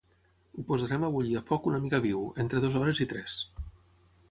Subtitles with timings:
[0.59, 3.39] Ho posarem a bullir a foc una mica viu, entre dues hores i tres.